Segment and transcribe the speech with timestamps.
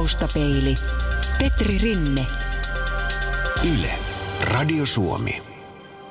[0.00, 0.74] Taustapeili.
[1.38, 2.26] Petri Rinne.
[3.74, 3.90] Yle.
[4.40, 5.42] Radio Suomi.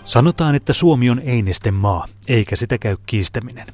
[0.06, 3.68] Sanotaan, että Suomi on einesten maa, eikä sitä käy kiistäminen.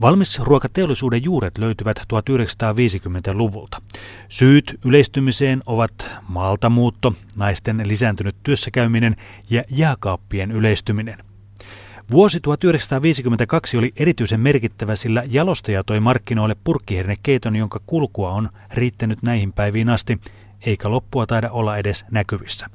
[0.00, 3.82] Valmisruokateollisuuden juuret löytyvät 1950-luvulta.
[4.28, 9.16] Syyt yleistymiseen ovat maaltamuutto, naisten lisääntynyt työssäkäyminen
[9.50, 11.18] ja jääkaappien yleistyminen.
[12.10, 19.52] Vuosi 1952 oli erityisen merkittävä, sillä jalostaja toi markkinoille purkkihernekeiton, jonka kulkua on riittänyt näihin
[19.52, 20.20] päiviin asti,
[20.66, 22.66] eikä loppua taida olla edes näkyvissä.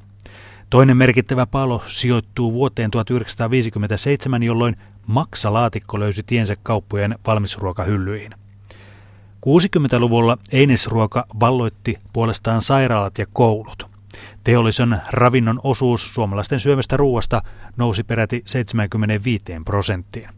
[0.70, 8.32] Toinen merkittävä palo sijoittuu vuoteen 1957, jolloin maksalaatikko löysi tiensä kauppojen valmisruokahyllyihin.
[9.46, 13.90] 60-luvulla einesruoka valloitti puolestaan sairaalat ja koulut.
[14.44, 17.42] Teollisen ravinnon osuus suomalaisten syömästä ruoasta
[17.76, 20.28] nousi peräti 75 prosenttiin.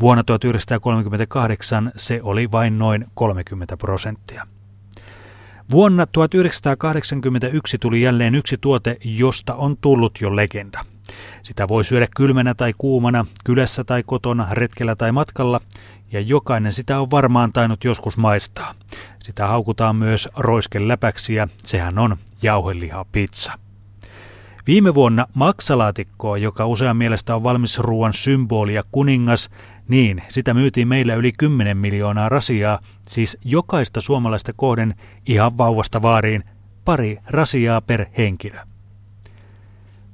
[0.00, 4.46] Vuonna 1938 se oli vain noin 30 prosenttia.
[5.70, 10.84] Vuonna 1981 tuli jälleen yksi tuote, josta on tullut jo legenda.
[11.42, 15.60] Sitä voi syödä kylmänä tai kuumana, kylässä tai kotona, retkellä tai matkalla,
[16.12, 18.74] ja jokainen sitä on varmaan tainnut joskus maistaa.
[19.22, 23.52] Sitä haukutaan myös roiskeläpäksi ja sehän on jauheliha pizza.
[24.66, 29.50] Viime vuonna maksalaatikkoa, joka usean mielestä on valmis ruoan symboli ja kuningas,
[29.88, 32.78] niin sitä myytiin meillä yli 10 miljoonaa rasiaa,
[33.08, 34.94] siis jokaista suomalaista kohden
[35.26, 36.44] ihan vauvasta vaariin
[36.84, 38.58] pari rasiaa per henkilö.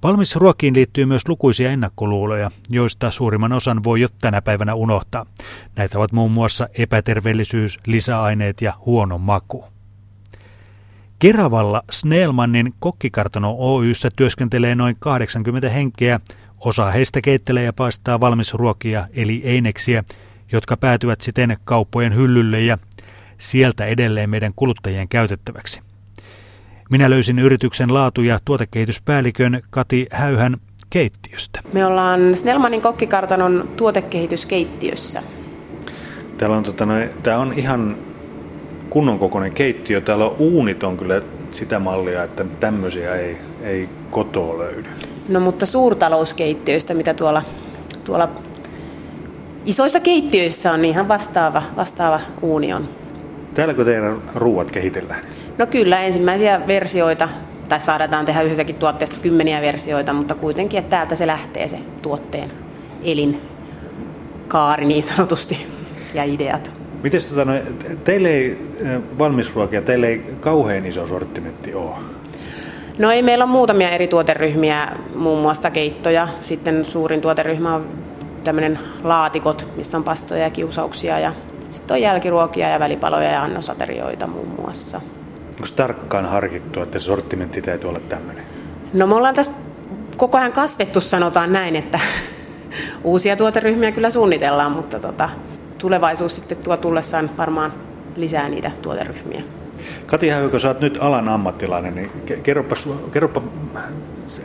[0.02, 5.26] Valmisruokiin liittyy myös lukuisia ennakkoluuloja, joista suurimman osan voi jo tänä päivänä unohtaa.
[5.76, 9.64] Näitä ovat muun muassa epäterveellisyys, lisäaineet ja huono maku.
[11.22, 16.20] Keravalla Snellmannin kokkikartano Oyssä työskentelee noin 80 henkeä.
[16.60, 20.04] Osa heistä keittelee ja paistaa valmisruokia eli eineksiä,
[20.52, 22.78] jotka päätyvät siten kauppojen hyllylle ja
[23.38, 25.80] sieltä edelleen meidän kuluttajien käytettäväksi.
[26.90, 30.56] Minä löysin yrityksen laatu- ja tuotekehityspäällikön Kati Häyhän
[30.90, 31.60] keittiöstä.
[31.72, 35.22] Me ollaan Snellmanin kokkikartanon tuotekehityskeittiössä.
[36.38, 37.96] Täällä on, tota, noin, tää on ihan
[38.92, 40.00] kunnon kokoinen keittiö.
[40.00, 44.88] Täällä on uunit on kyllä sitä mallia, että tämmöisiä ei, ei kotoa löydy.
[45.28, 47.42] No mutta suurtalouskeittiöistä, mitä tuolla,
[48.04, 48.28] tuolla
[49.64, 52.88] isoissa keittiöissä on, niin ihan vastaava, vastaava uuni on.
[53.54, 55.20] Täälläkö teidän ruuat kehitellään?
[55.58, 57.28] No kyllä, ensimmäisiä versioita,
[57.68, 62.52] tai saadaan tehdä yhdessäkin tuotteesta kymmeniä versioita, mutta kuitenkin, että täältä se lähtee se tuotteen
[63.04, 65.66] elinkaari niin sanotusti
[66.14, 66.81] ja ideat.
[67.02, 67.52] Miten tota, no,
[68.04, 68.58] teille ei
[69.18, 71.94] valmisruokia, teille ei kauhean iso sortimentti ole?
[72.98, 76.28] No ei, meillä on muutamia eri tuoteryhmiä, muun muassa keittoja.
[76.42, 77.86] Sitten suurin tuoteryhmä on
[78.44, 81.32] tämmöinen laatikot, missä on pastoja ja kiusauksia ja
[81.70, 85.00] sitten on jälkiruokia ja välipaloja ja annosaterioita muun muassa.
[85.46, 88.44] Onko tarkkaan harkittu, että sortimentti täytyy olla tämmöinen?
[88.92, 89.52] No me ollaan tässä
[90.16, 92.00] koko ajan kasvettu, sanotaan näin, että
[93.04, 95.28] uusia tuoteryhmiä kyllä suunnitellaan, mutta tota,
[95.82, 97.72] tulevaisuus sitten tuo tullessaan varmaan
[98.16, 99.42] lisää niitä tuoteryhmiä.
[100.06, 102.10] Kati Häykö, sä oot nyt alan ammattilainen, niin
[102.42, 102.76] kerropa,
[103.12, 103.42] kerropa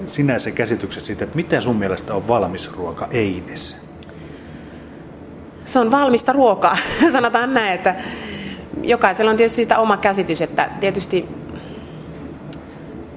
[0.05, 3.77] sinä se käsitykset siitä, että mitä sun mielestä on valmis ruoka eines?
[5.65, 6.77] Se on valmista ruokaa,
[7.11, 7.95] sanotaan näin, että
[8.81, 11.27] jokaisella on tietysti sitä oma käsitys, että tietysti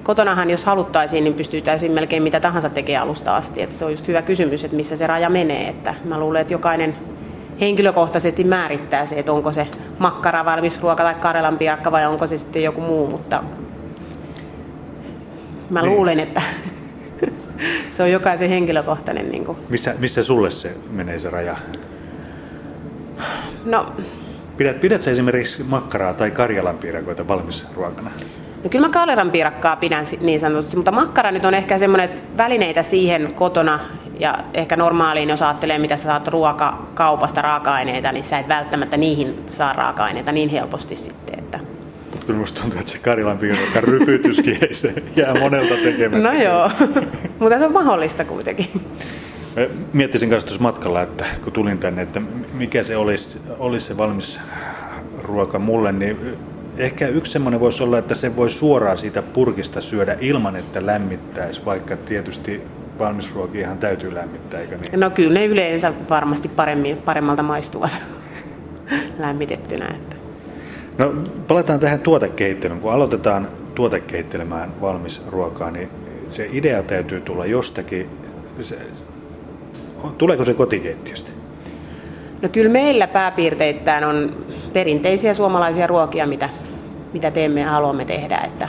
[0.03, 3.61] kotonahan jos haluttaisiin, niin pystyttäisiin melkein mitä tahansa tekemään alusta asti.
[3.61, 5.67] Että se on just hyvä kysymys, että missä se raja menee.
[5.67, 6.95] Että mä luulen, että jokainen
[7.61, 9.67] henkilökohtaisesti määrittää se, että onko se
[9.99, 13.43] makkara, valmis ruoka tai karelan piirakka vai onko se sitten joku muu, mutta
[15.69, 15.91] mä niin.
[15.91, 16.41] luulen, että
[17.91, 19.29] se on jokaisen henkilökohtainen.
[19.29, 19.57] Niin kuin.
[19.69, 21.57] Missä, missä sulle se menee se raja?
[23.65, 23.93] No,
[24.61, 28.11] Pidät, pidät sä esimerkiksi makkaraa tai karjalan piirakoita valmis ruokana?
[28.63, 32.83] No kyllä mä karjalan piirakkaa pidän niin sanotusti, mutta makkara nyt on ehkä semmoinen välineitä
[32.83, 33.79] siihen kotona
[34.19, 39.45] ja ehkä normaaliin, jos ajattelee, mitä sä saat ruokakaupasta raaka-aineita, niin sä et välttämättä niihin
[39.49, 41.39] saa raaka-aineita niin helposti sitten.
[41.39, 41.59] Että...
[42.11, 46.29] Mutta kyllä musta tuntuu, että se Karilan piirakka rypytyskin ei se jää monelta tekemättä.
[46.29, 46.71] No joo,
[47.39, 48.67] mutta se on mahdollista kuitenkin.
[49.93, 52.21] Miettisin kanssa tuossa matkalla, että kun tulin tänne, että
[52.53, 54.39] mikä se olisi, olisi se valmis
[55.23, 56.37] ruoka mulle, niin
[56.81, 61.65] ehkä yksi semmoinen voisi olla, että se voi suoraan siitä purkista syödä ilman, että lämmittäisi,
[61.65, 62.61] vaikka tietysti
[62.99, 64.99] valmisruokiahan täytyy lämmittää, eikö niin?
[64.99, 67.97] No kyllä ne yleensä varmasti paremmin, paremmalta maistuvat
[69.19, 69.87] lämmitettynä.
[69.87, 70.15] Että.
[70.97, 71.13] No
[71.47, 72.81] palataan tähän tuotekeittelyyn.
[72.81, 75.89] Kun aloitetaan tuotekehittelemään valmis ruokaa, niin
[76.29, 78.09] se idea täytyy tulla jostakin.
[78.61, 78.77] Se,
[80.17, 81.31] Tuleeko se kotikeittiöstä?
[82.41, 84.35] No kyllä meillä pääpiirteittäin on
[84.73, 86.49] perinteisiä suomalaisia ruokia, mitä
[87.13, 88.37] mitä teemme ja haluamme tehdä.
[88.37, 88.67] Että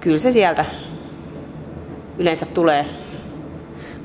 [0.00, 0.64] kyllä se sieltä
[2.18, 2.86] yleensä tulee.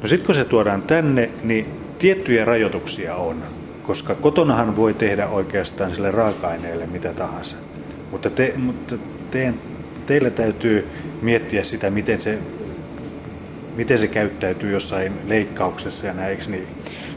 [0.02, 3.44] No sitten kun se tuodaan tänne, niin tiettyjä rajoituksia on,
[3.84, 7.56] koska kotonahan voi tehdä oikeastaan sille raaka-aineelle mitä tahansa.
[8.12, 8.96] Mutta, te, mutta
[9.32, 9.54] te,
[10.06, 10.88] teillä täytyy
[11.22, 12.40] miettiä sitä, miten se,
[13.76, 16.68] miten se käyttäytyy jossain leikkauksessa ja näin, eikö niin?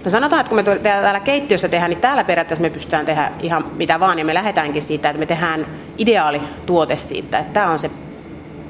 [0.06, 3.64] No sanotaan, että kun me täällä keittiössä tehdään, niin täällä periaatteessa me pystytään tehdä ihan
[3.76, 5.66] mitä vaan, ja me lähdetäänkin siitä, että me tehdään
[5.98, 7.90] ideaali tuote siitä, että tämä on se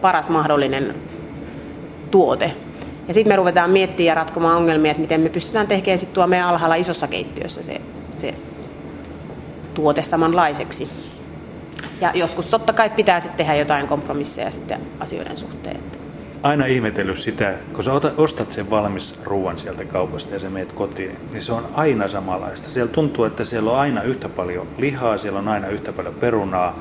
[0.00, 0.94] paras mahdollinen
[2.10, 2.52] tuote.
[3.08, 6.26] Ja sitten me ruvetaan miettimään ja ratkomaan ongelmia, että miten me pystytään tekemään sitten tuo
[6.26, 7.80] meidän alhaalla isossa keittiössä se,
[8.12, 8.34] se
[9.74, 10.88] tuote samanlaiseksi.
[12.00, 15.80] Ja joskus totta kai pitää sitten tehdä jotain kompromisseja sitten asioiden suhteen.
[16.42, 21.16] Aina ihmetellyt sitä, kun sä ostat sen valmis ruoan sieltä kaupasta ja sä meet kotiin,
[21.32, 22.68] niin se on aina samanlaista.
[22.68, 26.78] Siellä tuntuu, että siellä on aina yhtä paljon lihaa, siellä on aina yhtä paljon perunaa,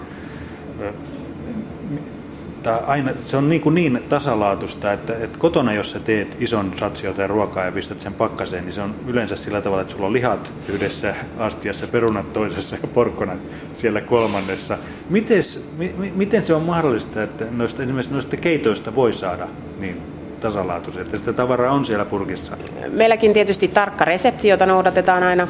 [2.72, 6.72] että aina, se on niin, kuin niin tasalaatusta, että, että kotona jos sä teet ison
[6.76, 10.08] satsia tai ruokaa ja pistät sen pakkaseen, niin se on yleensä sillä tavalla, että sulla
[10.08, 13.38] on lihat yhdessä astiassa, perunat toisessa ja porkkonat
[13.74, 14.78] siellä kolmannessa.
[15.10, 19.48] Mites, mi, miten se on mahdollista, että noista, esimerkiksi noista keitoista voi saada
[19.80, 20.02] niin
[20.40, 22.58] tasalaatuisia, että sitä tavaraa on siellä purkissa?
[22.90, 25.48] Meilläkin tietysti tarkka resepti, jota noudatetaan aina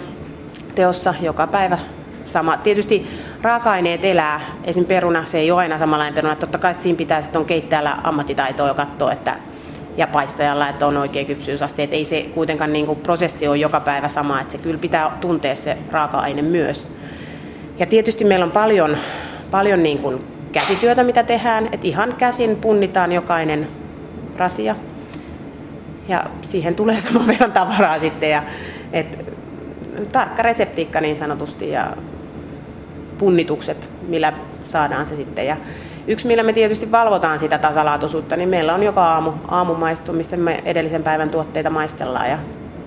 [0.76, 1.80] teossa joka päivä
[2.34, 2.58] sama.
[2.58, 3.08] Tietysti
[3.42, 4.86] raaka-aineet elää, esim.
[4.86, 6.36] peruna, se ei ole aina samanlainen peruna.
[6.36, 9.36] Totta kai siinä pitää sitten on keittäjällä ammattitaitoa katsoa, että
[9.98, 11.84] ja paistajalla, että on oikea kypsyysaste.
[11.84, 15.18] Että ei se kuitenkaan niin kuin, prosessi ole joka päivä sama, että se kyllä pitää
[15.22, 16.88] tuntea se raaka-aine myös.
[17.78, 18.98] Ja tietysti meillä on paljon,
[19.52, 20.22] paljon niin kuin
[20.52, 23.68] käsityötä, mitä tehdään, että ihan käsin punnitaan jokainen
[24.38, 24.76] rasia.
[26.08, 28.30] Ja siihen tulee saman verran tavaraa sitten.
[28.30, 28.44] Ja,
[28.94, 29.26] et,
[30.12, 31.98] tarkka reseptiikka niin sanotusti ja
[33.18, 34.34] punnitukset, millä
[34.68, 35.46] saadaan se sitten.
[35.46, 35.58] Ja
[36.08, 40.62] yksi, millä me tietysti valvotaan sitä tasalaatuisuutta, niin meillä on joka aamu aamumaistu, missä me
[40.66, 42.38] edellisen päivän tuotteita maistellaan ja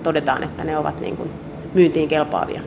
[0.03, 1.31] todetaan, että ne ovat niin kuin
[1.73, 2.61] myyntiin kelpaavia.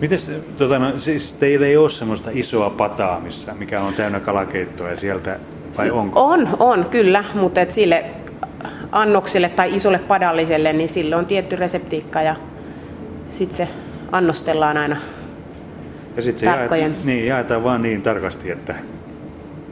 [0.00, 4.90] Mites, tota, no, siis teillä ei ole semmoista isoa pataa, missä, mikä on täynnä kalakeittoa
[4.90, 5.38] ja sieltä,
[5.78, 6.24] vai onko?
[6.24, 8.04] On, on kyllä, mutta et sille
[8.92, 12.36] annokselle tai isolle padalliselle, niin sille on tietty reseptiikka ja
[13.30, 13.68] sitten se
[14.12, 14.96] annostellaan aina
[16.20, 18.74] ja sitten se jaetaan, niin, jaetaan vaan niin tarkasti, että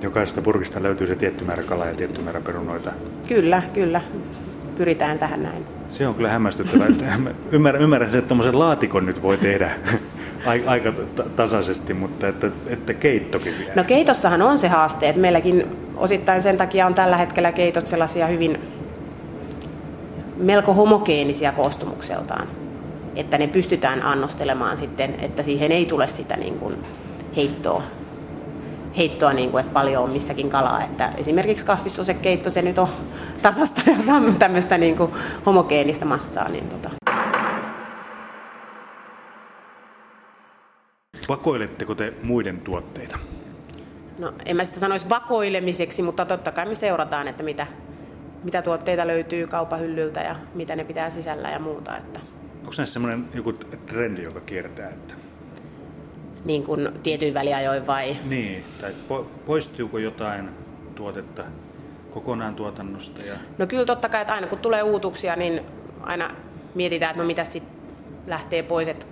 [0.03, 2.93] jokaisesta purkista löytyy se tietty määrä kalaa ja tietty määrä perunoita.
[3.29, 4.01] Kyllä, kyllä.
[4.79, 5.65] Pyritään tähän näin.
[5.91, 6.89] Se on kyllä hämmästyttävää.
[7.53, 9.71] ymmärrän, ymmärrän sen, että tuommoisen laatikon nyt voi tehdä
[10.67, 10.93] aika
[11.37, 13.73] tasaisesti, mutta että, että keittokin vielä.
[13.75, 15.67] No keitossahan on se haaste, että meilläkin
[15.97, 18.59] osittain sen takia on tällä hetkellä keitot sellaisia hyvin
[20.37, 22.49] melko homogeenisia koostumukseltaan
[23.19, 26.77] että ne pystytään annostelemaan sitten, että siihen ei tule sitä niin kuin
[27.37, 27.83] heittoa,
[28.97, 30.85] heittoa niin kuin, että paljon on missäkin kalaa.
[30.85, 32.89] Että esimerkiksi kasvissosekeitto, se nyt on
[33.43, 33.95] tasasta ja
[34.39, 35.13] tämmöistä niin kuin
[35.47, 36.49] homogeenista massaa.
[36.49, 36.91] Niin tota.
[41.29, 43.19] Vakoiletteko te muiden tuotteita?
[44.19, 47.67] No en mä sitä sanoisi vakoilemiseksi, mutta totta kai me seurataan, että mitä,
[48.45, 51.97] mitä tuotteita löytyy kaupahyllyltä ja mitä ne pitää sisällä ja muuta.
[51.97, 52.21] Että
[52.69, 53.53] Onko näissä semmoinen joku
[53.87, 54.89] trendi, joka kiertää?
[54.89, 55.15] Että...
[56.45, 58.17] Niin kuin tietyin väliajoin vai?
[58.25, 60.49] Niin, tai po- poistuuko jotain
[60.95, 61.45] tuotetta
[62.11, 63.25] kokonaan tuotannosta?
[63.25, 63.35] Ja...
[63.59, 65.61] No kyllä totta kai, että aina kun tulee uutuksia, niin
[66.01, 66.31] aina
[66.75, 67.73] mietitään, että no mitä sitten
[68.27, 69.07] lähtee pois, että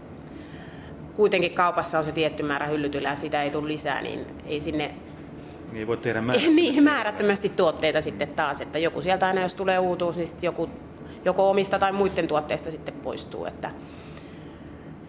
[1.14, 4.94] kuitenkin kaupassa on se tietty määrä hyllytyllä ja sitä ei tule lisää, niin ei sinne
[5.72, 6.62] niin voi tehdä määrättömästi.
[6.62, 10.70] niin, määrättömästi tuotteita sitten taas, että joku sieltä aina jos tulee uutuus, niin sitten joku
[11.26, 13.46] joko omista tai muiden tuotteista sitten poistuu.
[13.46, 13.70] Että,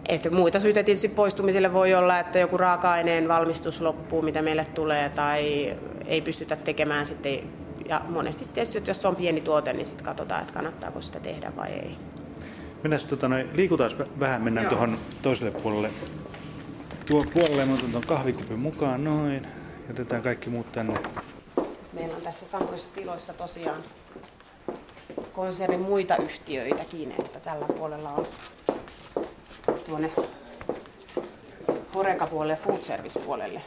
[0.05, 5.09] että muita syitä tietysti poistumiselle voi olla, että joku raaka-aineen valmistus loppuu, mitä meille tulee,
[5.09, 7.39] tai ei pystytä tekemään sitten.
[7.89, 11.51] Ja monesti tietysti, että jos on pieni tuote, niin sitten katsotaan, että kannattaako sitä tehdä
[11.55, 11.97] vai ei.
[12.83, 15.89] Mennään tota, noin, liikutaan vähän, mennään tuohon toiselle puolelle.
[17.05, 19.47] Tuo puolelle mä otan tuon kahvikupin mukaan, noin.
[19.87, 20.93] Jätetään kaikki muut tänne.
[21.93, 23.81] Meillä on tässä samoissa tiloissa tosiaan
[25.33, 28.27] konsernin muita yhtiöitäkin, että tällä puolella on
[29.85, 30.11] tuonne
[31.95, 33.61] Horeca-puolelle ja food service-puolelle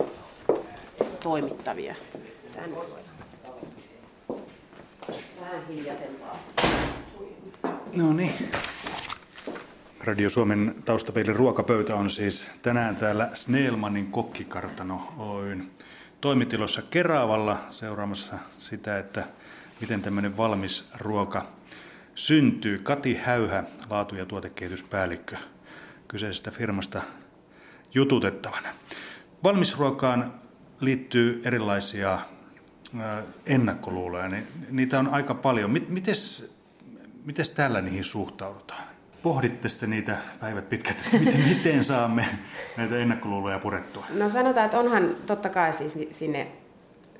[1.22, 1.94] toimittavia.
[2.54, 2.76] Tänne.
[7.92, 8.50] No niin.
[10.00, 15.70] Radio Suomen taustapeilin ruokapöytä on siis tänään täällä Snellmanin kokkikartano Oyn
[16.20, 19.24] toimitilossa Keravalla seuraamassa sitä, että
[19.80, 21.46] miten tämmöinen valmis ruoka
[22.14, 22.78] syntyy.
[22.78, 25.36] Kati Häyhä, laatu- ja tuotekehityspäällikkö
[26.08, 27.02] kyseisestä firmasta
[27.94, 28.68] jututettavana.
[29.44, 30.34] Valmisruokaan
[30.80, 32.18] liittyy erilaisia
[33.46, 35.70] ennakkoluuloja, niin niitä on aika paljon.
[35.88, 36.54] Mites,
[37.24, 38.82] mites täällä niihin suhtaudutaan?
[39.22, 42.28] Pohditte sitten niitä päivät pitkät, miten, miten saamme
[42.76, 44.04] näitä ennakkoluuloja purettua?
[44.18, 46.52] No sanotaan, että onhan totta kai siis sinne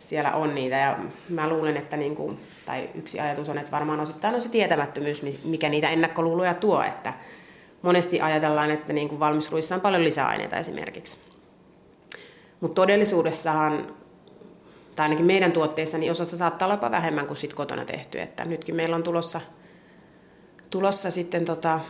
[0.00, 4.00] siellä on niitä ja mä luulen, että niin kuin, tai yksi ajatus on, että varmaan
[4.00, 7.14] osittain on se tietämättömyys, mikä niitä ennakkoluuloja tuo, että
[7.83, 11.19] monesti ajatellaan, että niin kuin valmisruissa on paljon lisäaineita esimerkiksi.
[12.61, 13.95] Mutta todellisuudessahan,
[14.97, 18.21] tai ainakin meidän tuotteissa, niin osassa saattaa olla jopa vähemmän kuin sit kotona tehty.
[18.21, 19.40] Että nytkin meillä on tulossa,
[20.71, 21.80] tulossa sitten tota,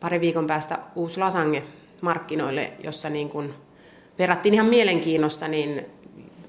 [0.00, 1.62] pari viikon päästä uusi lasange
[2.00, 3.54] markkinoille, jossa niin kun
[4.18, 5.86] verrattiin ihan mielenkiinnosta, niin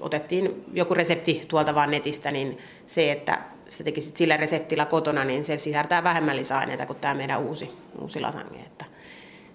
[0.00, 3.38] otettiin joku resepti tuolta vaan netistä, niin se, että
[3.68, 8.20] se tekisit sillä reseptillä kotona, niin se sisältää vähemmän lisäaineita kuin tämä meidän uusi, uusi
[8.20, 8.58] lasange.
[8.58, 8.84] Että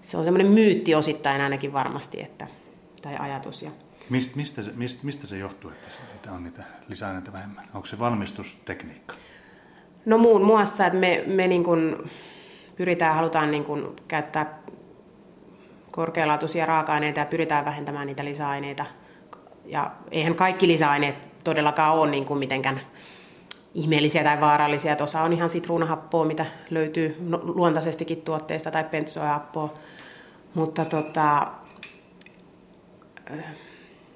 [0.02, 2.46] se on semmoinen myytti osittain ainakin varmasti, että,
[3.02, 3.62] tai ajatus.
[3.62, 3.70] Ja
[4.10, 7.64] Mist, mistä, mistä, mistä se johtuu, että on niitä lisäaineita vähemmän?
[7.74, 9.14] Onko se valmistustekniikka?
[10.04, 12.10] No muun muassa, että me, me niin kuin
[12.76, 14.58] pyritään, halutaan niin kuin käyttää
[15.90, 18.86] korkealaatuisia raaka-aineita ja pyritään vähentämään niitä lisäaineita.
[19.66, 21.14] Ja eihän kaikki lisäaineet
[21.44, 22.80] todellakaan ole niin kuin mitenkään
[23.74, 24.96] ihmeellisiä tai vaarallisia.
[25.00, 29.74] Osa on ihan sitruunahappoa, mitä löytyy luontaisestikin tuotteista, tai pentsoahappoa.
[30.54, 31.46] Mutta tota,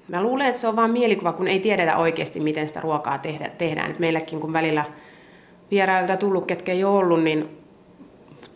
[0.07, 3.49] mä luulen, että se on vain mielikuva, kun ei tiedetä oikeasti, miten sitä ruokaa tehdä,
[3.49, 3.91] tehdään.
[3.91, 4.85] Et meillekin, kun välillä
[5.71, 7.57] vierailta tullut, ketkä ei ole ollut, niin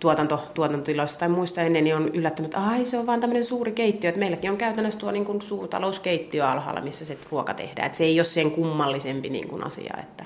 [0.01, 3.71] tuotanto, tuotantotiloissa tai muista ennen, niin on yllättänyt, että ai se on vaan tämmöinen suuri
[3.71, 7.85] keittiö, että meilläkin on käytännössä tuo niin kuin suurtalouskeittiö alhaalla, missä se ruoka tehdään.
[7.85, 9.93] Että se ei ole sen kummallisempi niin kuin asia.
[9.99, 10.25] Että...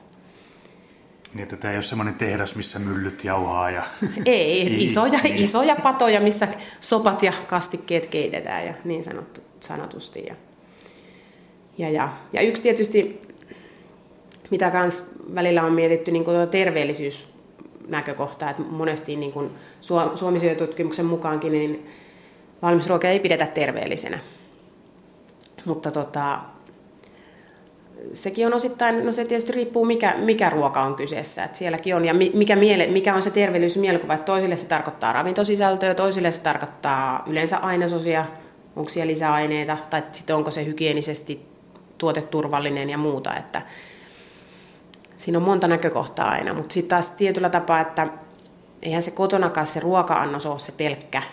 [1.34, 3.70] Niin, että tämä ei ole semmoinen tehdas, missä myllyt jauhaa.
[3.70, 3.84] Ja...
[4.26, 5.36] Ei, isoja, niin.
[5.36, 6.48] isoja patoja, missä
[6.80, 10.26] sopat ja kastikkeet keitetään ja niin sanottu, sanotusti.
[10.28, 10.36] Ja,
[11.78, 13.22] ja, ja, ja yksi tietysti,
[14.50, 17.35] mitä kans välillä on mietitty, niin terveellisyys
[17.88, 19.50] näkökohta, että monesti niin kuin
[20.16, 21.90] suomi tutkimuksen mukaankin niin
[22.62, 24.20] valmisruokaa ei pidetä terveellisenä.
[25.66, 26.40] Mutta tota,
[28.14, 31.44] sekin on osittain, no se tietysti riippuu mikä, mikä ruoka on kyseessä.
[31.44, 35.96] että sielläkin on, ja mikä, miele, mikä on se terveellisyysmielikuva, että toisille se tarkoittaa ravintosisältöä,
[35.96, 38.26] toisille se tarkoittaa yleensä ainesosia,
[38.76, 41.46] onko siellä lisäaineita, tai sitten onko se hygienisesti
[41.98, 43.36] tuoteturvallinen ja muuta.
[43.36, 43.62] Että
[45.18, 48.08] siinä on monta näkökohtaa aina, mutta sitten taas tietyllä tapaa, että
[48.82, 51.24] eihän se kotonakaan se ruoka-annos ole se pelkkä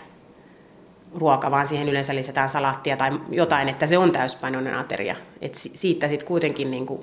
[1.15, 5.15] ruoka, vaan siihen yleensä lisätään salaattia tai jotain, että se on täyspainoinen ateria.
[5.41, 7.01] Et siitä sitten kuitenkin niin kuin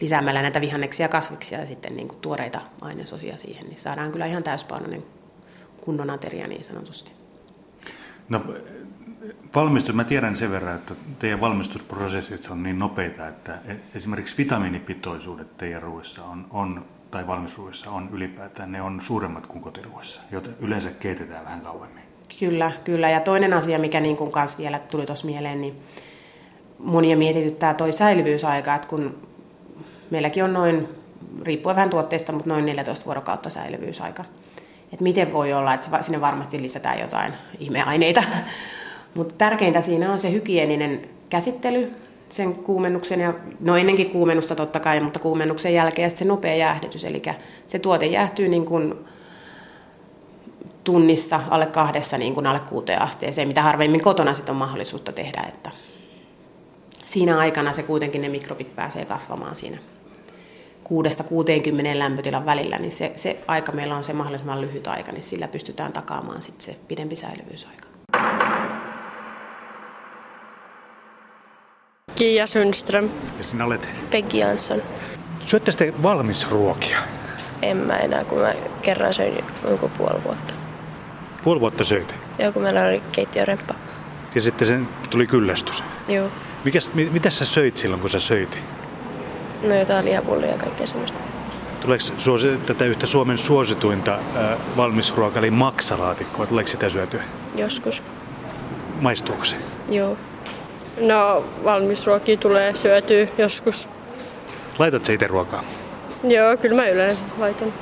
[0.00, 4.42] lisäämällä näitä vihanneksia, kasviksia ja sitten niin kuin tuoreita ainesosia siihen, niin saadaan kyllä ihan
[4.42, 5.04] täyspainoinen
[5.80, 7.12] kunnon ateria niin sanotusti.
[8.28, 8.40] No
[9.54, 15.56] valmistus, mä tiedän sen verran, että teidän valmistusprosessit on niin nopeita, että e- esimerkiksi vitamiinipitoisuudet
[15.56, 20.90] teidän ruuissa on, on tai valmisruuissa on ylipäätään, ne on suuremmat kuin kotiruuissa, joten yleensä
[20.90, 22.02] keitetään vähän kauemmin.
[22.38, 23.10] Kyllä, kyllä.
[23.10, 25.82] Ja toinen asia, mikä niin kuin kanssa vielä tuli tuossa mieleen, niin
[26.78, 29.18] monia mietityttää toi säilyvyysaika, että kun
[30.10, 30.88] meilläkin on noin,
[31.42, 34.24] riippuen vähän tuotteista, mutta noin 14 vuorokautta säilyvyysaika.
[34.92, 38.22] Että miten voi olla, että sinne varmasti lisätään jotain ihmeaineita.
[39.14, 41.92] Mutta tärkeintä siinä on se hygieninen käsittely,
[42.28, 47.04] sen kuumennuksen ja, no ennenkin kuumennusta totta kai, mutta kuumennuksen jälkeen se nopea jäähdytys.
[47.04, 47.22] Eli
[47.66, 48.94] se tuote jäähtyy niin kuin
[50.84, 55.44] tunnissa alle kahdessa niin kuin alle kuuteen asteeseen, mitä harvemmin kotona sitten on mahdollisuutta tehdä.
[55.48, 55.70] Että
[57.04, 59.78] siinä aikana se kuitenkin ne mikrobit pääsee kasvamaan siinä
[60.84, 65.48] 6-60 lämpötilan välillä, niin se, se aika meillä on se mahdollisimman lyhyt aika, niin sillä
[65.48, 67.91] pystytään takaamaan sitten se pidempi säilyvyysaika.
[72.22, 73.10] Kiia Sundström.
[73.38, 73.88] Ja sinä olet?
[74.10, 74.82] Peggy Jansson.
[75.40, 76.98] Syötte sitten valmisruokia?
[77.62, 78.52] En mä enää, kun mä
[78.82, 80.54] kerran söin joku puoli vuotta.
[81.44, 82.14] Puoli vuotta söit?
[82.38, 83.74] Joo, kun meillä oli keittiöremppa.
[84.34, 85.84] Ja sitten sen tuli kyllästys?
[86.08, 86.28] Joo.
[86.64, 88.58] Mikäs, mitä sä söit silloin, kun sä söit?
[89.62, 91.18] No jotain lihapullia ja kaikkea semmoista.
[91.80, 97.22] Tuleeko suosi, tätä yhtä Suomen suosituinta äh, valmisruokaa, eli maksalaatikkoa, tuleeko sitä syötyä?
[97.56, 98.02] Joskus.
[99.00, 99.56] Maistuuko se?
[99.90, 100.16] Joo.
[101.06, 103.88] No valmisruokia tulee syötyä joskus.
[104.78, 105.64] Laitat itse ruokaa?
[106.24, 107.72] Joo, kyllä mä yleensä laitan.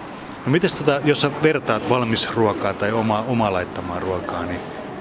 [0.47, 4.61] No mites tota, jos sä vertaat valmisruokaa tai oma, oma laittamaa ruokaa, niin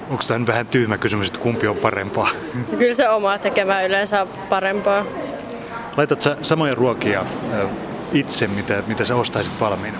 [0.09, 2.29] onko tämä vähän tyhmä kysymys, että kumpi on parempaa?
[2.79, 5.05] Kyllä se oma tekemä yleensä on parempaa.
[5.97, 7.25] Laitat sä samoja ruokia
[8.13, 9.97] itse, mitä, mitä sä ostaisit valmiina?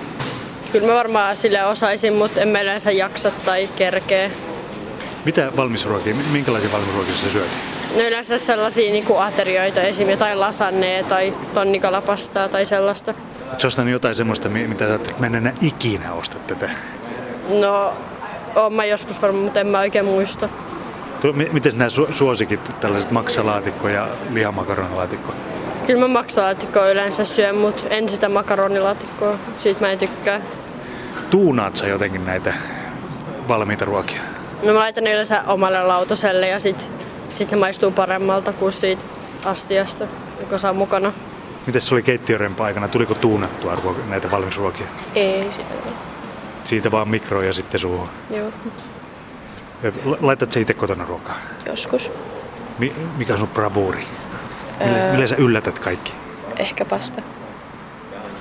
[0.71, 4.31] Kyllä mä varmaan sille osaisin, mutta en mä yleensä jaksa tai kerkee.
[5.25, 7.49] Mitä valmisruokia, minkälaisia valmisruokia sä syöt?
[7.95, 10.09] No yleensä sellaisia niin kuin aterioita, esim.
[10.09, 13.13] jotain lasannea tai tonnikalapastaa tai sellaista.
[13.49, 16.69] Oletko ostanut jotain semmoista, mi- mitä sä ajattelet, että mä en enää ikinä osta tätä?
[17.49, 17.93] No,
[18.55, 20.49] oon mä joskus varmaan, mutta en mä oikein muista.
[21.51, 25.33] Miten nämä su- suosikit, tällaiset maksalaatikko ja lihamakaronilaatikko?
[25.87, 29.35] Kyllä mä maksalaatikkoa yleensä syön, mutta en sitä makaronilaatikkoa.
[29.63, 30.41] Siitä mä en tykkää.
[31.29, 32.53] Tuunaat sä jotenkin näitä
[33.47, 34.21] valmiita ruokia?
[34.63, 36.87] No mä laitan ne yleensä omalle lautaselle ja sit,
[37.39, 39.01] sit ne maistuu paremmalta kuin siitä
[39.45, 40.07] astiasta,
[40.39, 41.13] joka saa mukana.
[41.67, 42.87] Miten se oli keittiörempa aikana?
[42.87, 43.77] Tuliko tuunattua
[44.09, 44.85] näitä valmisruokia?
[45.15, 45.73] Ei sitä.
[46.63, 48.07] Siitä vaan mikroon ja sitten suuhun.
[48.29, 48.51] Joo,
[50.05, 51.35] la- Laitat sä itse kotona ruokaa?
[51.65, 52.11] joskus.
[52.79, 54.05] Mi- mikä on sun bravuuri?
[54.85, 56.13] Millä, millä sä yllätät kaikki?
[56.57, 57.21] Ehkä pasta.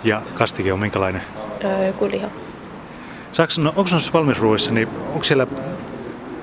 [0.05, 1.23] Ja kastike on minkälainen?
[1.65, 2.29] Öö, joku liha.
[3.33, 5.47] Saaks, no, onko noissa valmisruuissa, niin onko siellä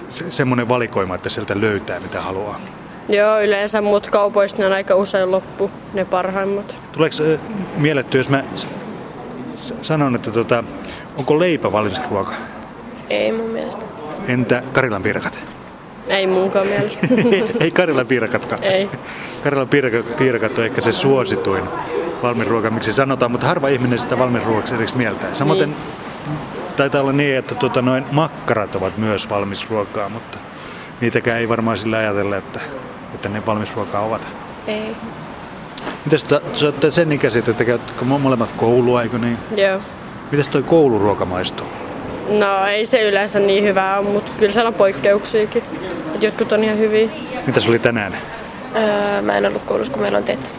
[0.09, 2.62] se, semmoinen valikoima, että sieltä löytää mitä haluaa?
[3.09, 6.75] Joo, yleensä, mutta kaupoista ne on aika usein loppu, ne parhaimmat.
[6.91, 7.39] Tuleeko äh,
[7.77, 8.43] mielletty, jos mä
[9.81, 10.63] sanon, että tota,
[11.17, 12.33] onko leipä valmis ruoka?
[13.09, 13.85] Ei mun mielestä.
[14.27, 15.39] Entä Karilan piirakat?
[16.07, 17.07] Ei munkaan mielestä.
[17.63, 18.63] Ei Karilan piirakatkaan.
[18.63, 18.89] Ei.
[19.43, 21.63] Karilan piirakat, piirakat on ehkä se suosituin
[22.24, 25.35] valmisruoka, miksi sanotaan, mutta harva ihminen sitä valmisruokaksi edes mieltää.
[25.35, 25.75] Samoin Niin.
[26.75, 30.38] Taitaa olla niin, että tota, noin makkarat ovat myös valmisruokaa, mutta
[31.01, 32.60] niitäkään ei varmaan sillä ajatella, että,
[33.13, 34.27] että ne valmisruokaa ovat.
[34.67, 34.96] Ei.
[36.05, 39.38] Mitäs te, te olette sen ikäiset, että käyttäkö molemmat koulua, eikö niin?
[39.55, 39.79] Joo.
[40.32, 41.67] Mitäs toi kouluruoka maistuu?
[42.39, 45.63] No ei se yleensä niin hyvää ole, mutta kyllä siellä on poikkeuksiakin.
[46.15, 47.10] Et jotkut on ihan hyviä.
[47.48, 48.17] Mitäs oli tänään?
[48.75, 50.53] Öö, mä en ollut koulussa, kun meillä on TET.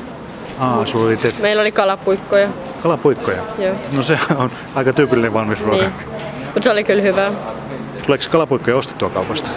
[0.59, 2.49] Aa, sulla oli te- Meillä oli kalapuikkoja.
[2.83, 3.43] Kalapuikkoja.
[3.59, 3.75] Joo.
[3.93, 5.77] No se on aika tyypillinen valmisruoka.
[5.77, 5.93] Niin.
[6.45, 7.33] Mutta se oli kyllä hyvää.
[8.07, 9.49] Tuleeko kalapuikkoja ostettua kaupasta?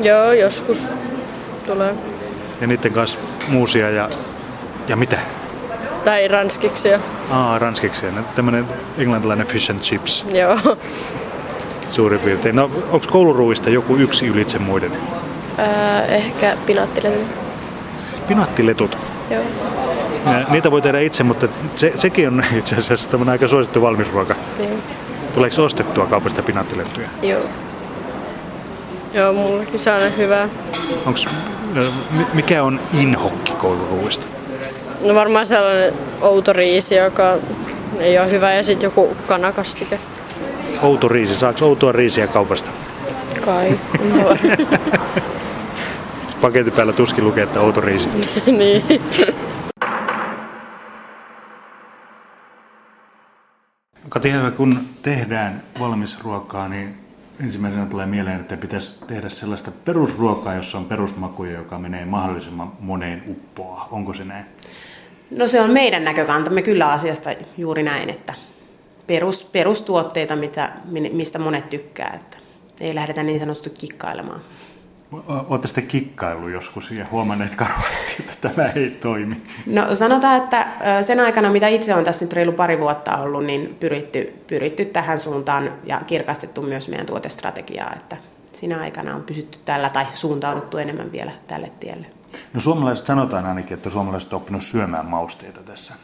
[0.00, 0.78] Joo, joskus
[1.66, 1.94] tulee.
[2.60, 3.18] Ja niiden kanssa
[3.48, 4.08] muusia ja,
[4.88, 5.18] ja mitä?
[6.04, 6.98] Tai ranskiksi jo.
[7.30, 8.06] Aa, ranskiksi.
[8.06, 8.64] No, tämmönen
[8.98, 10.76] englantilainen fish and chips Joo.
[11.92, 12.56] suurin piirtein.
[12.56, 14.92] No, onko kouluruuista joku yksi ylitse muiden?
[15.58, 17.26] Öö, ehkä pinaattiletut.
[18.28, 18.96] Pinaattiletut.
[19.30, 19.42] Joo.
[20.26, 24.34] Ja Niitä voi tehdä itse, mutta se, sekin on itse asiassa tämmöinen aika suosittu valmisruoka.
[24.58, 24.68] Joo.
[25.34, 27.08] Tuleeko ostettua kaupasta pinaattilettuja?
[27.22, 27.40] Joo.
[29.14, 30.48] Joo, mullakin se on hyvää.
[31.06, 31.26] Onks,
[32.34, 34.26] mikä on inhokki kouluruuista?
[35.04, 37.34] No varmaan sellainen outo riisi, joka
[37.98, 39.98] ei ole hyvä ja sitten joku kanakastike.
[40.82, 41.36] Outo riisi.
[41.36, 42.70] Saako outoa riisiä kaupasta?
[43.44, 43.78] Kai.
[44.14, 44.36] No.
[46.40, 48.08] Paketin päällä tuskin lukee, että outo riisi.
[48.46, 48.84] niin.
[54.08, 56.94] Kati, kun tehdään valmisruokaa, niin
[57.44, 63.22] ensimmäisenä tulee mieleen, että pitäisi tehdä sellaista perusruokaa, jossa on perusmakuja, joka menee mahdollisimman moneen
[63.28, 63.88] uppoa.
[63.90, 64.44] Onko se näin?
[65.30, 68.34] No se on meidän näkökantamme kyllä asiasta juuri näin, että
[69.06, 70.72] perus, perustuotteita, mitä,
[71.12, 72.38] mistä monet tykkää, että
[72.80, 74.40] ei lähdetä niin sanotusti kikkailemaan.
[75.26, 79.42] Olette sitten kikkailu joskus ja huomanneet karvasti, että tämä ei toimi.
[79.66, 80.66] No sanotaan, että
[81.02, 85.18] sen aikana, mitä itse on tässä nyt reilu pari vuotta ollut, niin pyritty, pyritty tähän
[85.18, 88.16] suuntaan ja kirkastettu myös meidän tuotestrategiaa, että
[88.52, 92.06] siinä aikana on pysytty tällä tai suuntauduttu enemmän vielä tälle tielle.
[92.54, 95.94] No suomalaiset sanotaan ainakin, että suomalaiset on oppinut syömään mausteita tässä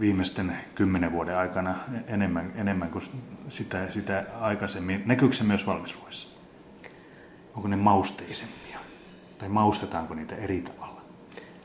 [0.00, 1.74] viimeisten kymmenen vuoden aikana
[2.06, 3.04] enemmän, enemmän kuin
[3.48, 5.02] sitä, sitä aikaisemmin.
[5.06, 6.41] Näkyykö se myös valmisruoissa?
[7.56, 8.78] Onko ne mausteisempia?
[9.38, 11.00] Tai maustetaanko niitä eri tavalla?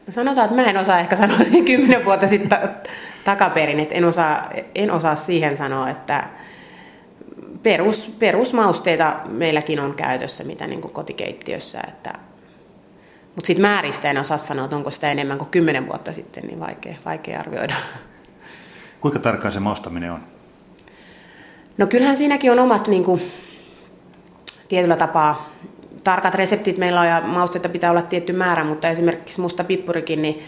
[0.07, 2.89] No sanotaan, että mä en osaa ehkä sanoa kymmenen vuotta sitten ta-
[3.25, 6.29] takaperin, että en osaa, en osaa siihen sanoa, että
[7.63, 12.13] perus, perusmausteita meilläkin on käytössä, mitä niin kuin kotikeittiössä, että
[13.35, 16.59] mutta sitten määristä en osaa sanoa, että onko sitä enemmän kuin kymmenen vuotta sitten, niin
[16.59, 17.75] vaikea, vaikea arvioida.
[19.01, 20.23] Kuinka tarkkaan se maustaminen on?
[21.77, 23.21] No kyllähän siinäkin on omat niin kuin,
[24.67, 25.49] tietyllä tapaa
[26.07, 30.43] tarkat reseptit meillä on ja mausteita pitää olla tietty määrä, mutta esimerkiksi musta pippurikin, niin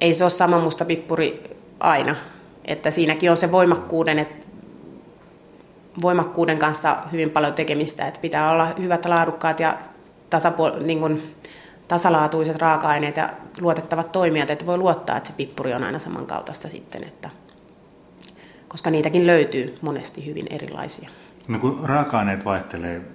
[0.00, 2.16] ei se ole sama musta pippuri aina.
[2.64, 4.46] Että siinäkin on se voimakkuuden, että
[6.02, 9.78] voimakkuuden kanssa hyvin paljon tekemistä, että pitää olla hyvät laadukkaat ja
[10.30, 11.34] tasapuol- niin kuin,
[11.88, 17.04] tasalaatuiset raaka-aineet ja luotettavat toimijat, että voi luottaa, että se pippuri on aina samankaltaista sitten,
[17.04, 17.30] että,
[18.68, 21.08] koska niitäkin löytyy monesti hyvin erilaisia.
[21.48, 23.13] No kun raaka-aineet vaihtelee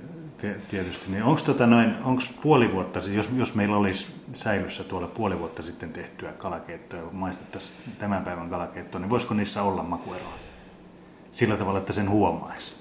[0.70, 1.96] tietysti, niin onko tota noin,
[2.42, 8.24] puoli vuotta, jos, jos meillä olisi säilyssä tuolla puoli vuotta sitten tehtyä kalakeittoa, maistettaisiin tämän
[8.24, 10.34] päivän kalakeittoa, niin voisiko niissä olla makueroa?
[11.32, 12.76] Sillä tavalla, että sen huomaisi.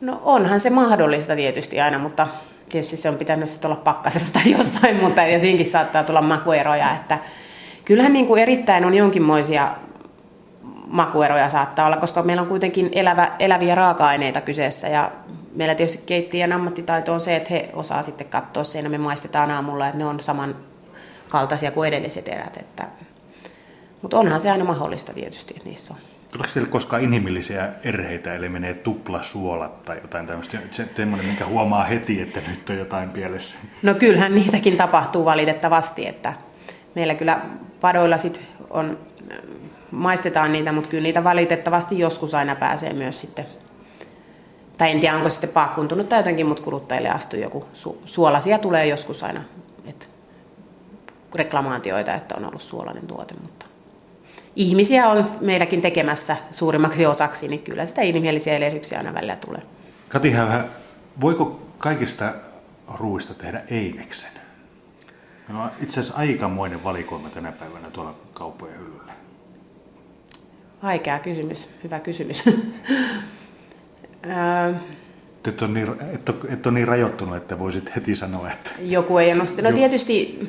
[0.00, 2.26] No onhan se mahdollista tietysti aina, mutta
[2.68, 6.96] tietysti se on pitänyt sitten olla pakkasessa tai jossain, mutta ja siinkin saattaa tulla makueroja,
[6.96, 7.18] että
[7.84, 9.74] kyllähän niin kuin erittäin on jonkinmoisia
[10.86, 15.10] makueroja saattaa olla, koska meillä on kuitenkin elävä, eläviä raaka-aineita kyseessä ja
[15.56, 19.86] meillä tietysti keittiön ammattitaito on se, että he osaa sitten katsoa ja me maistetaan aamulla,
[19.86, 20.56] että ne on saman
[21.28, 22.56] kaltaisia kuin edelliset erät.
[22.56, 22.84] Että,
[24.02, 26.00] mutta onhan se aina mahdollista tietysti, että niissä on.
[26.32, 30.58] Tuleeko teille koskaan inhimillisiä erheitä, eli menee tuplasuolat tai jotain tämmöistä,
[30.94, 33.58] semmoinen, minkä huomaa heti, että nyt on jotain pielessä?
[33.82, 36.34] No kyllähän niitäkin tapahtuu valitettavasti, että
[36.94, 37.40] meillä kyllä
[37.80, 38.40] padoilla sit
[38.70, 38.98] on,
[39.90, 43.46] maistetaan niitä, mutta kyllä niitä valitettavasti joskus aina pääsee myös sitten
[44.78, 48.86] tai en tiedä onko sitten paakkuntunut tai jotenkin, mutta kuluttajille astuu joku su- suolasia tulee
[48.86, 49.44] joskus aina,
[49.86, 50.06] että
[51.34, 53.66] reklamaatioita, että on ollut suolainen tuote, mutta
[54.56, 59.62] ihmisiä on meilläkin tekemässä suurimmaksi osaksi, niin kyllä sitä inhimillisiä erehdyksiä aina välillä tulee.
[60.08, 60.64] Kati Häyhä,
[61.20, 62.32] voiko kaikista
[62.94, 64.30] ruuista tehdä eineksen?
[65.48, 69.12] No, itse asiassa aikamoinen valikoima tänä päivänä tuolla kauppojen hyllyllä.
[70.82, 72.44] Vaikea kysymys, hyvä kysymys.
[75.48, 78.70] Et ole, niin, et, ole, et ole niin rajoittunut, että voisit heti sanoa, että...
[78.82, 80.48] Joku ei ole No tietysti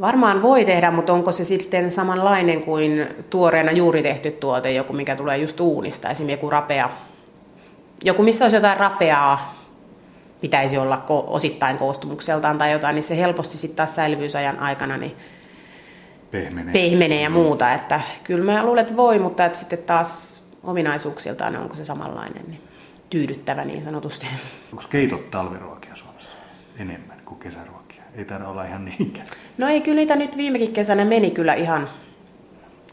[0.00, 5.16] varmaan voi tehdä, mutta onko se sitten samanlainen kuin tuoreena juuri tehty tuote, joku mikä
[5.16, 6.90] tulee just uunista, esimerkiksi joku rapea.
[8.04, 9.64] Joku, missä olisi jotain rapeaa,
[10.40, 15.16] pitäisi olla ko- osittain koostumukseltaan tai jotain, niin se helposti sitten taas säilyysajan aikana niin
[16.30, 16.72] pehmenee.
[16.72, 17.72] pehmenee ja muuta.
[17.72, 22.44] Että kyllä mä luulen, että voi, mutta että sitten taas ominaisuuksiltaan onko se samanlainen.
[22.48, 22.60] Niin
[23.14, 24.26] tyydyttävä niin sanotusti.
[24.72, 26.36] Onko keitot talviruokia Suomessa
[26.78, 28.02] enemmän kuin kesäruokia?
[28.14, 29.26] Ei taida olla ihan niinkään.
[29.58, 31.90] No ei, kyllä niitä nyt viimekin kesänä meni kyllä ihan,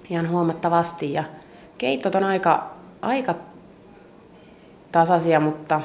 [0.10, 1.14] ihan huomattavasti.
[1.14, 1.24] Ja
[1.78, 3.36] keitot on aika, aika
[4.92, 5.82] tasaisia, mutta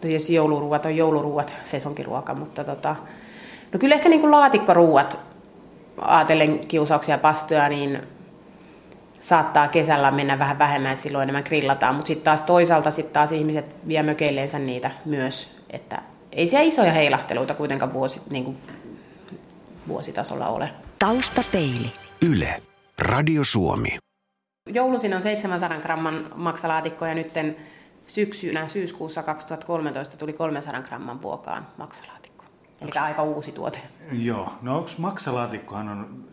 [0.00, 2.96] tietysti jouluruuat on jouluruuat, sesonkiruoka, mutta tota,
[3.72, 5.18] no kyllä ehkä niin kuin laatikkoruuat,
[6.00, 8.02] ajatellen kiusauksia ja pastoja, niin
[9.20, 13.76] saattaa kesällä mennä vähän vähemmän, silloin enemmän grillataan, mutta sitten taas toisaalta sit taas ihmiset
[13.88, 16.02] vie mökeilleensä niitä myös, että
[16.32, 18.58] ei siellä isoja heilahteluita kuitenkaan vuosi, niin kuin
[19.88, 20.70] vuositasolla ole.
[20.98, 21.92] Taustapeili.
[22.30, 22.62] Yle.
[22.98, 23.98] Radio Suomi.
[24.72, 27.32] Joulusin on 700 gramman maksalaatikko ja nyt
[28.06, 32.17] syksynä syyskuussa 2013 tuli 300 gramman vuokaan maksalaatikko.
[32.82, 33.80] Eli aika uusi tuote.
[34.12, 34.52] Joo.
[34.62, 36.24] No onko maksalaatikkohan on,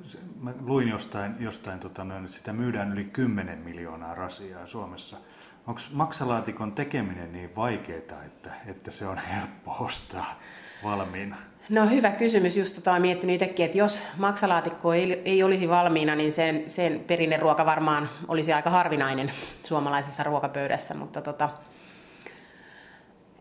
[0.42, 5.18] mä luin jostain, jostain tota, että sitä myydään yli 10 miljoonaa rasiaa Suomessa.
[5.68, 10.40] Onko maksalaatikon tekeminen niin vaikeaa, että, että se on helppo ostaa
[10.84, 11.36] valmiina?
[11.70, 12.58] No hyvä kysymys.
[12.58, 17.04] Just tota, olen miettinyt itsekin, että jos maksalaatikko ei, ei olisi valmiina, niin sen, sen
[17.08, 19.32] perinneruoka varmaan olisi aika harvinainen
[19.64, 20.94] suomalaisessa ruokapöydässä.
[20.94, 21.50] Mutta tota,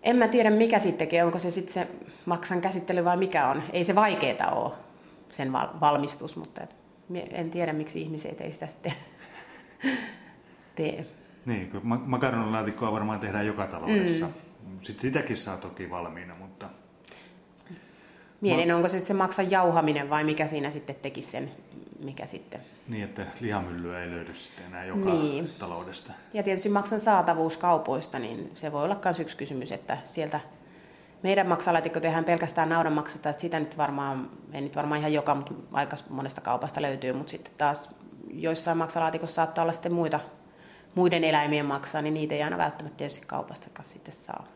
[0.04, 1.24] en mä tiedä, mikä sitten tekee.
[1.24, 1.88] Onko se sitten se
[2.26, 3.62] maksan käsittely vai mikä on.
[3.72, 4.72] Ei se vaikeeta ole,
[5.30, 6.60] sen val- valmistus, mutta
[7.30, 8.92] en tiedä, miksi ihmiset ei sitä sitten
[10.76, 11.06] tee.
[11.46, 14.26] Niin, kun makaronilaatikkoa varmaan tehdään joka taloudessa.
[14.26, 14.78] Mm.
[14.80, 16.68] Sitten sitäkin saa toki valmiina, mutta...
[18.40, 18.76] Mietin, Ma...
[18.76, 21.50] onko se se maksan jauhaminen vai mikä siinä sitten teki sen,
[21.98, 22.60] mikä sitten...
[22.88, 25.50] Niin, että lihamyllyä ei löydy sitten enää joka niin.
[25.58, 26.12] taloudesta.
[26.32, 30.40] Ja tietysti maksan saatavuus kaupoista, niin se voi olla myös yksi kysymys, että sieltä
[31.22, 35.54] meidän maksalaatikko tehdään pelkästään naudanmaksasta, että sitä nyt varmaan, ei nyt varmaan ihan joka, mutta
[35.72, 37.94] aika monesta kaupasta löytyy, mutta sitten taas
[38.30, 40.20] joissain maksalaatikossa saattaa olla sitten muita,
[40.94, 44.46] muiden eläimien maksaa, niin niitä ei aina välttämättä tietysti kaupasta sitten saa.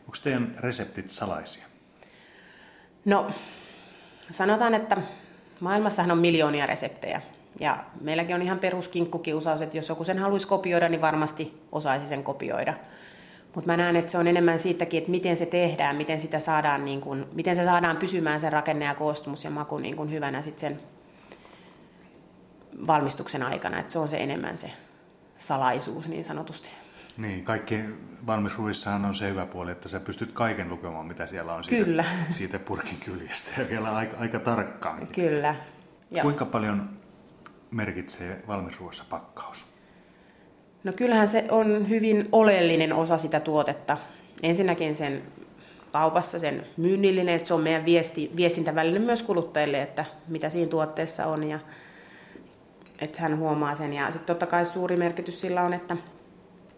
[0.00, 1.66] Onko teidän reseptit salaisia?
[3.04, 3.30] No,
[4.30, 4.96] sanotaan, että
[5.62, 7.22] maailmassahan on miljoonia reseptejä.
[7.60, 12.24] Ja meilläkin on ihan peruskinkkukiusaus, että jos joku sen haluaisi kopioida, niin varmasti osaisi sen
[12.24, 12.74] kopioida.
[13.54, 16.84] Mutta mä näen, että se on enemmän siitäkin, että miten se tehdään, miten sitä saadaan,
[16.84, 20.42] niin kun, miten se saadaan pysymään sen rakenne ja koostumus ja maku niin kun hyvänä
[20.42, 20.80] sit sen
[22.86, 23.78] valmistuksen aikana.
[23.78, 24.70] Että se on se enemmän se
[25.36, 26.70] salaisuus niin sanotusti.
[27.16, 27.80] Niin, kaikki
[28.26, 32.04] valmisruissahan on se hyvä puoli, että sä pystyt kaiken lukemaan, mitä siellä on siitä, Kyllä.
[32.38, 35.06] siitä purkin kyljestä ja vielä aika, aika tarkkaan.
[35.06, 35.54] Kyllä.
[36.10, 36.22] Joo.
[36.22, 36.90] Kuinka paljon
[37.70, 39.66] merkitsee valmisruoassa pakkaus?
[40.84, 43.96] No kyllähän se on hyvin oleellinen osa sitä tuotetta.
[44.42, 45.22] Ensinnäkin sen
[45.92, 51.26] kaupassa sen myynnillinen, että se on meidän viesti, viestintäväline myös kuluttajille, että mitä siinä tuotteessa
[51.26, 51.58] on ja
[53.00, 53.92] että hän huomaa sen.
[53.92, 55.96] Ja sitten totta kai suuri merkitys sillä on, että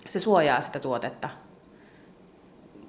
[0.09, 1.29] se suojaa sitä tuotetta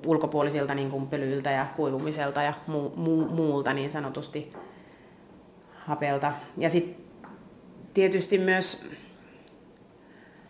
[0.06, 4.54] ulkopuolisilta niin kuin pölyiltä ja kuivumiselta ja mu, mu, muulta niin sanotusti
[5.75, 6.34] hapelta.
[6.58, 7.06] Ja sitten
[7.93, 8.86] tietysti myös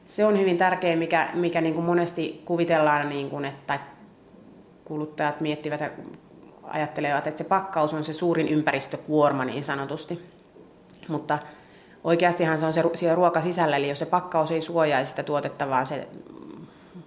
[0.05, 3.79] se on hyvin tärkeä, mikä, mikä niin kuin monesti kuvitellaan, niin kuin, että
[4.85, 5.89] kuluttajat miettivät ja
[6.63, 10.21] ajattelevat, että se pakkaus on se suurin ympäristökuorma niin sanotusti.
[11.07, 11.39] Mutta
[12.03, 15.69] oikeastihan se on se siellä ruoka sisällä, eli jos se pakkaus ei suojaisi sitä tuotetta,
[15.69, 16.07] vaan se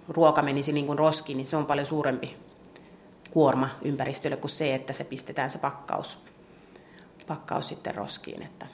[0.09, 2.37] ruoka menisi niin kuin roskiin, niin se on paljon suurempi
[3.31, 6.17] kuorma ympäristölle kuin se, että se pistetään se pakkaus,
[7.27, 8.43] pakkaus sitten roskiin.
[8.43, 8.67] Että,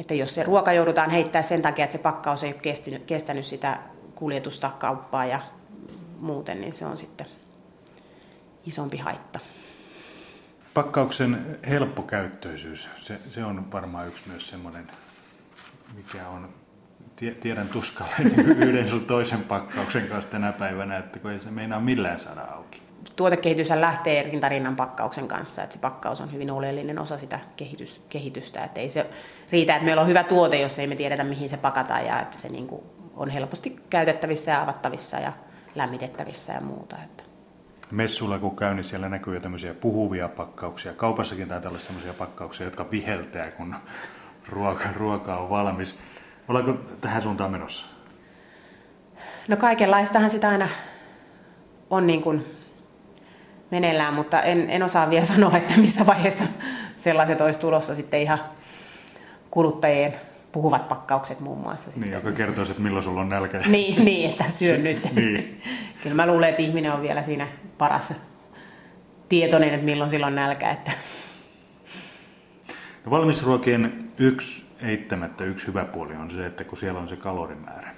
[0.00, 3.46] että jos se ruoka joudutaan heittämään sen takia, että se pakkaus ei ole kestänyt, kestänyt
[3.46, 3.78] sitä
[4.14, 5.42] kuljetusta, kauppaa ja
[6.20, 7.26] muuten, niin se on sitten
[8.66, 9.38] isompi haitta.
[10.74, 14.90] Pakkauksen helppokäyttöisyys, se, se on varmaan yksi myös semmoinen,
[15.96, 16.48] mikä on,
[17.16, 18.12] tiedän tuskalle
[18.66, 22.82] yhden sun toisen pakkauksen kanssa tänä päivänä, että kun ei se meinaa millään saada auki.
[23.16, 28.64] Tuotekehitys lähtee rintarinnan pakkauksen kanssa, että se pakkaus on hyvin oleellinen osa sitä kehitys, kehitystä.
[28.64, 29.06] Että ei se
[29.52, 32.38] riitä, että meillä on hyvä tuote, jos ei me tiedetä, mihin se pakataan ja että
[32.38, 32.82] se niin kuin
[33.16, 35.32] on helposti käytettävissä ja avattavissa ja
[35.74, 36.96] lämmitettävissä ja muuta.
[37.04, 37.22] Että
[37.90, 40.92] messulla kun käy, niin siellä näkyy jo tämmöisiä puhuvia pakkauksia.
[40.92, 43.74] Kaupassakin taitaa olla sellaisia pakkauksia, jotka viheltää, kun
[44.48, 45.98] ruoka, ruoka on valmis.
[46.52, 47.86] Ollaanko tähän suuntaan menossa?
[49.48, 50.68] No kaikenlaistahan sitä aina
[51.90, 52.46] on niin kuin
[53.70, 56.44] meneillään, mutta en, en osaa vielä sanoa, että missä vaiheessa
[56.96, 58.40] sellaiset olisi tulossa sitten ihan
[59.50, 60.14] kuluttajien
[60.52, 61.90] puhuvat pakkaukset muun muassa.
[61.96, 63.58] Niin, joka kertoo, että milloin sulla on nälkä.
[63.66, 65.14] niin, niin, että syö nyt.
[65.14, 65.62] niin.
[66.02, 68.14] Kyllä mä luulen, että ihminen on vielä siinä paras
[69.28, 70.70] tietoinen, että milloin sillä on nälkä.
[70.70, 70.92] Että.
[73.04, 77.90] No valmisruokien yksi eittämättä yksi hyvä puoli on se, että kun siellä on se kalorimäärä,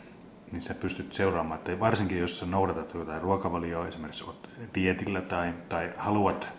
[0.53, 5.55] niin sä pystyt seuraamaan, että varsinkin jos sä noudatat jotain ruokavalioa, esimerkiksi olet dietillä tai,
[5.69, 6.53] tai haluat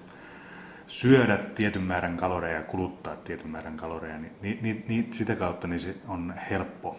[0.88, 5.68] syödä tietyn määrän kaloreja ja kuluttaa tietyn määrän kaloreja, niin, niin, niin, niin sitä kautta
[5.68, 6.98] niin se on helppo,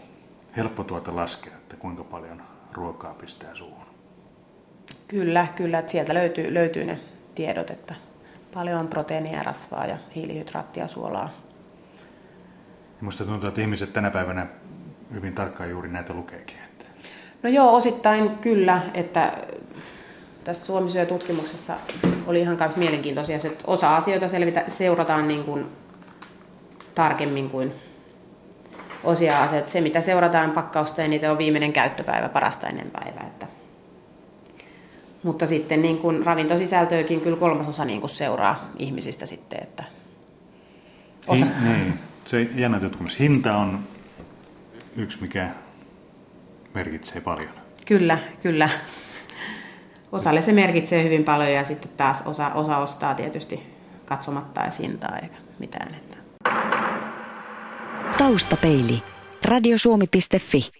[0.57, 3.87] helppo tuota laskea, että kuinka paljon ruokaa pistää suuhun.
[5.09, 7.01] Kyllä, kyllä, että sieltä löytyy, löytyy ne
[7.35, 7.95] tiedot, että
[8.55, 11.46] paljon proteiinia, rasvaa ja hiilihydraattia, suolaa.
[13.01, 14.47] Minusta tuntuu, että ihmiset tänä päivänä
[15.13, 16.57] hyvin tarkkaan juuri näitä lukeekin.
[16.65, 16.85] Että...
[17.43, 19.33] No joo, osittain kyllä, että
[20.45, 21.75] tässä Suomi tutkimuksessa
[22.27, 25.67] oli ihan myös mielenkiintoisia, että osa asioita selvitä, seurataan niin kuin
[26.95, 27.73] tarkemmin kuin
[29.05, 29.71] osia asioita.
[29.71, 33.27] Se, mitä seurataan pakkausta, niin niitä on viimeinen käyttöpäivä, parasta ennen päivää.
[33.27, 33.47] Että.
[35.23, 39.63] Mutta sitten niin kuin ravintosisältöäkin kyllä kolmasosa niin kuin seuraa ihmisistä sitten.
[39.63, 39.85] Että
[41.27, 41.45] osa.
[41.45, 43.19] Hin, niin, se jännä tutkimus.
[43.19, 43.81] Hinta on
[44.97, 45.51] yksi, mikä
[46.75, 47.51] merkitsee paljon.
[47.87, 48.69] Kyllä, kyllä
[50.13, 53.63] osalle se merkitsee hyvin paljon ja sitten taas osa, osa ostaa tietysti
[54.05, 55.89] katsomatta edes hintaa eikä mitään.
[58.19, 59.03] Taustapeili.
[59.45, 60.77] Radiosuomi.fi